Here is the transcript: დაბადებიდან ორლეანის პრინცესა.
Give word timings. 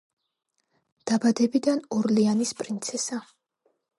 დაბადებიდან 1.11 1.83
ორლეანის 1.97 2.53
პრინცესა. 2.61 3.23